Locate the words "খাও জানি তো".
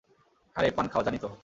0.87-1.29